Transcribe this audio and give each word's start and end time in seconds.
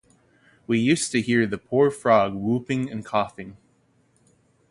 We 0.65 0.79
used 0.79 1.11
to 1.11 1.21
hear 1.21 1.45
the 1.45 1.59
poor 1.59 1.91
frog 1.91 2.33
whooping 2.33 2.89
and 2.91 3.05
coughing. 3.05 3.57